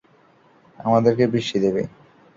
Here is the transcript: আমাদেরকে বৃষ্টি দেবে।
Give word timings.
আমাদেরকে 0.79 1.23
বৃষ্টি 1.33 1.57
দেবে। 1.65 1.81